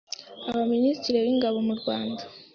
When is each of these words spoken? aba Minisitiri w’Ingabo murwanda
aba 0.49 0.61
Minisitiri 0.73 1.17
w’Ingabo 1.25 1.57
murwanda 1.67 2.23